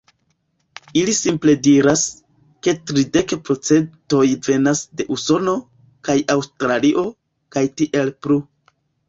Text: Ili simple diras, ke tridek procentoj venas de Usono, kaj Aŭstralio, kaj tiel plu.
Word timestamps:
Ili 0.99 1.11
simple 1.17 1.53
diras, 1.67 2.05
ke 2.67 2.73
tridek 2.91 3.35
procentoj 3.49 4.23
venas 4.49 4.83
de 5.03 5.07
Usono, 5.17 5.55
kaj 6.11 6.17
Aŭstralio, 6.37 7.07
kaj 7.59 7.65
tiel 7.83 8.13
plu. 8.25 8.41